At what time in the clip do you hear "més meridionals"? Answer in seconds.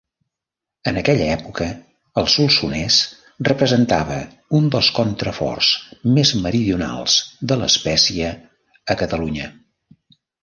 6.15-7.19